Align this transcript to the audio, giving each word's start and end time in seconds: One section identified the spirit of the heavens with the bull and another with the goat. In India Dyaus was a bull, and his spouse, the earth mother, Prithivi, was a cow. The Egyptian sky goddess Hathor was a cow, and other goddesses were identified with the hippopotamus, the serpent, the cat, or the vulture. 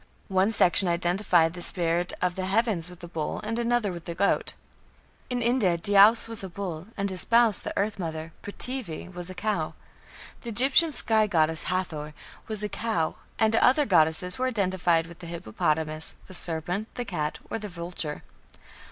One 0.29 0.51
section 0.51 0.87
identified 0.87 1.53
the 1.53 1.61
spirit 1.61 2.11
of 2.23 2.33
the 2.33 2.47
heavens 2.47 2.89
with 2.89 3.01
the 3.01 3.07
bull 3.07 3.39
and 3.41 3.59
another 3.59 3.91
with 3.91 4.05
the 4.05 4.15
goat. 4.15 4.55
In 5.29 5.43
India 5.43 5.77
Dyaus 5.77 6.27
was 6.27 6.43
a 6.43 6.49
bull, 6.49 6.87
and 6.97 7.07
his 7.11 7.21
spouse, 7.21 7.59
the 7.59 7.71
earth 7.77 7.99
mother, 7.99 8.33
Prithivi, 8.41 9.09
was 9.13 9.29
a 9.29 9.35
cow. 9.35 9.75
The 10.41 10.49
Egyptian 10.49 10.91
sky 10.91 11.27
goddess 11.27 11.65
Hathor 11.65 12.15
was 12.47 12.63
a 12.63 12.67
cow, 12.69 13.15
and 13.37 13.55
other 13.57 13.85
goddesses 13.85 14.39
were 14.39 14.47
identified 14.47 15.05
with 15.05 15.19
the 15.19 15.27
hippopotamus, 15.27 16.15
the 16.25 16.33
serpent, 16.33 16.87
the 16.95 17.05
cat, 17.05 17.37
or 17.51 17.59
the 17.59 17.69
vulture. 17.69 18.23